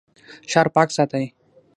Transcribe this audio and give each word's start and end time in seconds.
ښار 0.51 0.67
پاک 0.75 0.89
ساتئ 0.97 1.25